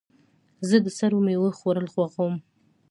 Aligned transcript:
زه 0.67 0.77
د 0.85 0.87
سړو 0.97 1.17
میوو 1.25 1.55
خوړل 1.57 1.87
خوښوم. 1.93 2.35